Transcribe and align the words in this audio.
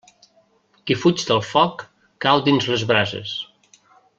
Qui 0.89 0.95
fuig 1.01 1.25
del 1.31 1.43
foc 1.49 1.85
cau 2.27 2.43
dins 2.49 2.71
les 2.73 2.87
brases. 2.93 3.37